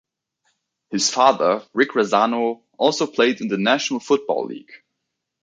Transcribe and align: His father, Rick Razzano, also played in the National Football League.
His 0.89 1.11
father, 1.11 1.63
Rick 1.75 1.89
Razzano, 1.91 2.63
also 2.75 3.05
played 3.05 3.39
in 3.39 3.49
the 3.49 3.59
National 3.59 3.99
Football 3.99 4.47
League. 4.47 4.81